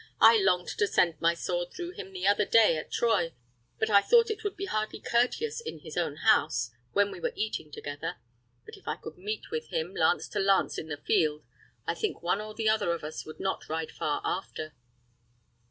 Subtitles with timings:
[0.19, 3.33] "I longed to send my sword through him the other day at Troyes;
[3.77, 7.33] but I thought it would be hardly courteous in his own house, when we were
[7.35, 8.15] eating together.
[8.65, 11.43] But if I could meet with him, lance to lance, in the field,
[11.85, 14.73] I think one or the other of us would not ride far after."